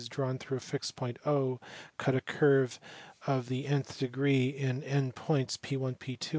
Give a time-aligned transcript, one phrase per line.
[0.09, 1.19] drawn through a fixed point
[1.97, 2.79] cut a curve
[3.27, 6.29] of the nth degree in n points P lt P 3